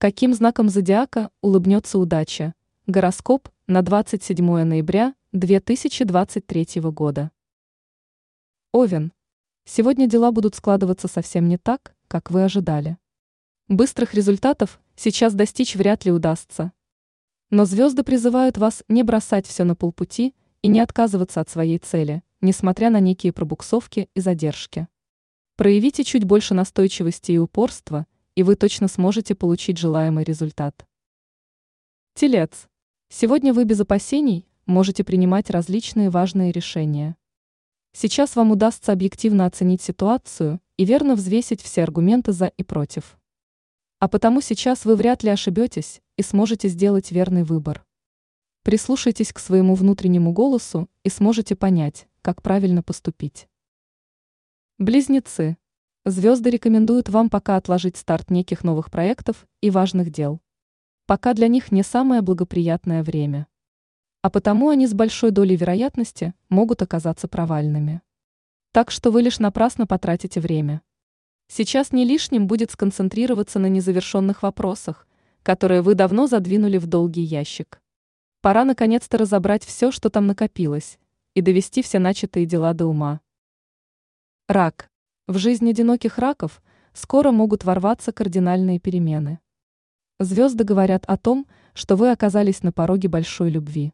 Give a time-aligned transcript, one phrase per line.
[0.00, 2.54] Каким знаком зодиака улыбнется удача?
[2.86, 7.32] Гороскоп на 27 ноября 2023 года.
[8.70, 9.12] Овен.
[9.64, 12.96] Сегодня дела будут складываться совсем не так, как вы ожидали.
[13.66, 16.70] Быстрых результатов сейчас достичь вряд ли удастся.
[17.50, 22.22] Но звезды призывают вас не бросать все на полпути и не отказываться от своей цели,
[22.40, 24.86] несмотря на некие пробуксовки и задержки.
[25.56, 28.06] Проявите чуть больше настойчивости и упорства–
[28.38, 30.86] и вы точно сможете получить желаемый результат.
[32.14, 32.68] Телец.
[33.08, 37.16] Сегодня вы без опасений можете принимать различные важные решения.
[37.92, 43.18] Сейчас вам удастся объективно оценить ситуацию и верно взвесить все аргументы за и против.
[43.98, 47.84] А потому сейчас вы вряд ли ошибетесь и сможете сделать верный выбор.
[48.62, 53.48] Прислушайтесь к своему внутреннему голосу и сможете понять, как правильно поступить.
[54.78, 55.56] Близнецы.
[56.10, 60.40] Звезды рекомендуют вам пока отложить старт неких новых проектов и важных дел.
[61.04, 63.46] Пока для них не самое благоприятное время.
[64.22, 68.00] А потому они с большой долей вероятности могут оказаться провальными.
[68.72, 70.80] Так что вы лишь напрасно потратите время.
[71.46, 75.06] Сейчас не лишним будет сконцентрироваться на незавершенных вопросах,
[75.42, 77.82] которые вы давно задвинули в долгий ящик.
[78.40, 80.98] Пора наконец-то разобрать все, что там накопилось,
[81.34, 83.20] и довести все начатые дела до ума.
[84.48, 84.88] Рак.
[85.28, 86.62] В жизнь одиноких раков
[86.94, 89.40] скоро могут ворваться кардинальные перемены.
[90.18, 93.92] Звезды говорят о том, что вы оказались на пороге большой любви.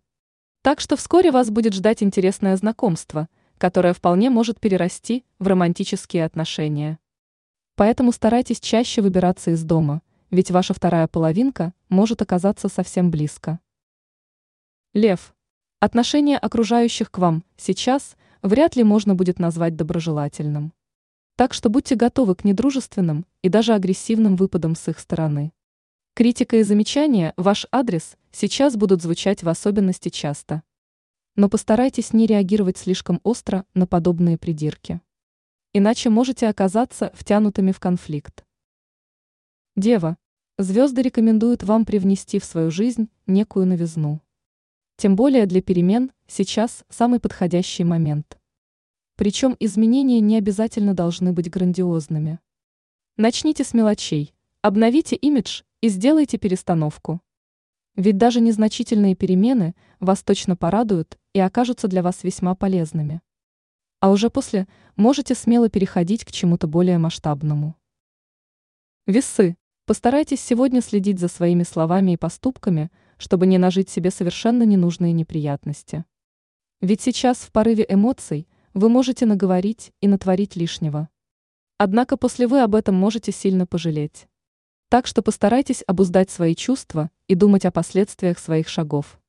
[0.62, 7.00] Так что вскоре вас будет ждать интересное знакомство, которое вполне может перерасти в романтические отношения.
[7.74, 13.58] Поэтому старайтесь чаще выбираться из дома, ведь ваша вторая половинка может оказаться совсем близко.
[14.92, 15.34] Лев.
[15.80, 20.72] Отношение окружающих к вам сейчас вряд ли можно будет назвать доброжелательным.
[21.36, 25.52] Так что будьте готовы к недружественным и даже агрессивным выпадам с их стороны.
[26.14, 30.62] Критика и замечания ваш адрес сейчас будут звучать в особенности часто.
[31.34, 35.00] Но постарайтесь не реагировать слишком остро на подобные придирки.
[35.72, 38.44] Иначе можете оказаться втянутыми в конфликт.
[39.74, 40.16] Дева.
[40.56, 44.22] Звезды рекомендуют вам привнести в свою жизнь некую новизну.
[44.96, 48.38] Тем более для перемен сейчас самый подходящий момент.
[49.16, 52.40] Причем изменения не обязательно должны быть грандиозными.
[53.16, 57.20] Начните с мелочей, обновите имидж и сделайте перестановку.
[57.94, 63.22] Ведь даже незначительные перемены вас точно порадуют и окажутся для вас весьма полезными.
[64.00, 64.66] А уже после
[64.96, 67.76] можете смело переходить к чему-то более масштабному.
[69.06, 69.56] Весы.
[69.86, 76.04] Постарайтесь сегодня следить за своими словами и поступками, чтобы не нажить себе совершенно ненужные неприятности.
[76.80, 81.08] Ведь сейчас в порыве эмоций– вы можете наговорить и натворить лишнего.
[81.78, 84.26] Однако после вы об этом можете сильно пожалеть.
[84.88, 89.20] Так что постарайтесь обуздать свои чувства и думать о последствиях своих шагов.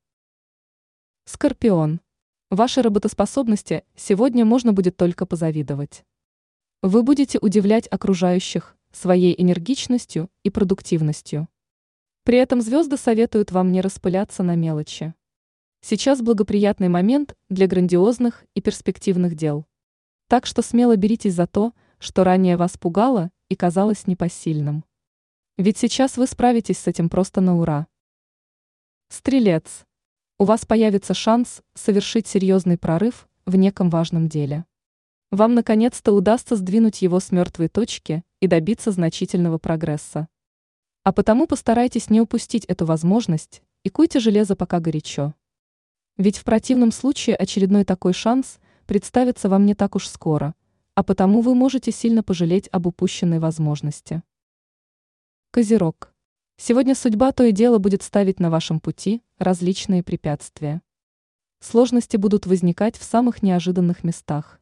[1.26, 2.02] Скорпион.
[2.50, 6.06] Вашей работоспособности сегодня можно будет только позавидовать.
[6.82, 11.48] Вы будете удивлять окружающих своей энергичностью и продуктивностью.
[12.24, 15.14] При этом звезды советуют вам не распыляться на мелочи.
[15.88, 19.68] Сейчас благоприятный момент для грандиозных и перспективных дел.
[20.28, 24.84] Так что смело беритесь за то, что ранее вас пугало и казалось непосильным.
[25.60, 27.86] Ведь сейчас вы справитесь с этим просто на ура.
[29.10, 29.86] Стрелец.
[30.40, 34.66] У вас появится шанс совершить серьезный прорыв в неком важном деле.
[35.30, 40.30] Вам наконец-то удастся сдвинуть его с мертвой точки и добиться значительного прогресса.
[41.04, 45.36] А потому постарайтесь не упустить эту возможность и куйте железо пока горячо.
[46.18, 50.56] Ведь в противном случае очередной такой шанс представится вам не так уж скоро,
[50.94, 54.24] а потому вы можете сильно пожалеть об упущенной возможности.
[55.52, 56.14] Козерог.
[56.56, 60.82] Сегодня судьба то и дело будет ставить на вашем пути различные препятствия.
[61.60, 64.62] Сложности будут возникать в самых неожиданных местах.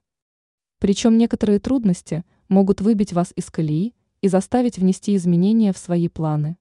[0.79, 6.57] Причем некоторые трудности могут выбить вас из колеи и заставить внести изменения в свои планы.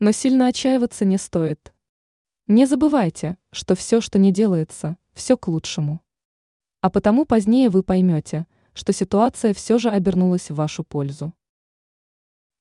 [0.00, 1.72] Но сильно отчаиваться не стоит–
[2.50, 6.00] не забывайте, что все, что не делается, все к лучшему.
[6.80, 11.34] А потому позднее вы поймете, что ситуация все же обернулась в вашу пользу.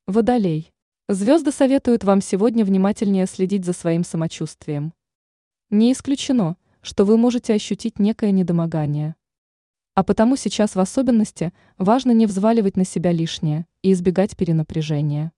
[0.05, 0.73] Водолей.
[1.07, 4.93] Звезды советуют вам сегодня внимательнее следить за своим самочувствием.
[5.69, 9.15] Не исключено, что вы можете ощутить некое недомогание.
[9.93, 15.31] А потому сейчас в особенности важно не взваливать на себя лишнее и избегать перенапряжения.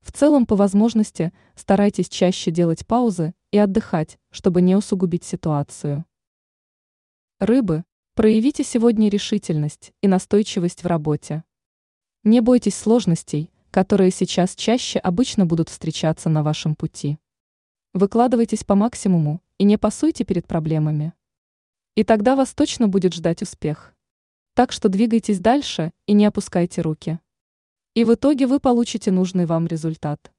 [0.00, 6.04] В целом, по возможности, старайтесь чаще делать паузы и отдыхать, чтобы не усугубить ситуацию.
[7.38, 7.84] Рыбы,
[8.14, 11.44] проявите сегодня решительность и настойчивость в работе.
[12.24, 17.18] Не бойтесь сложностей, которые сейчас чаще обычно будут встречаться на вашем пути.
[17.94, 21.14] Выкладывайтесь по максимуму и не пасуйте перед проблемами.
[21.94, 23.94] И тогда вас точно будет ждать успех.
[24.54, 27.20] Так что двигайтесь дальше и не опускайте руки.
[27.94, 30.32] И в итоге вы получите нужный вам результат.